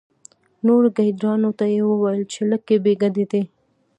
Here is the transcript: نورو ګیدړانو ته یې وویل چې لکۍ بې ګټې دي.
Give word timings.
نورو 0.65 0.87
ګیدړانو 0.97 1.49
ته 1.59 1.65
یې 1.73 1.81
وویل 1.89 2.21
چې 2.31 2.39
لکۍ 2.51 2.77
بې 2.83 2.93
ګټې 3.01 3.25
دي. 3.31 3.43